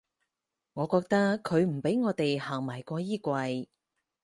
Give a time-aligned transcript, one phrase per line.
[0.73, 3.67] 我覺得佢唔畀我地行埋個衣櫃